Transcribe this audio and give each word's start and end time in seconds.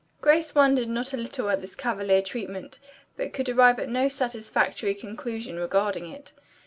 Grace 0.19 0.55
wondered 0.55 0.89
not 0.89 1.13
a 1.13 1.15
little 1.17 1.47
at 1.51 1.61
this 1.61 1.75
cavalier 1.75 2.23
treatment, 2.23 2.79
but 3.17 3.33
could 3.33 3.47
arrive 3.47 3.77
at 3.77 3.87
no 3.87 4.09
satisfactory 4.09 4.95
conclusion 4.95 5.59
regarding 5.59 6.07
it. 6.11 6.33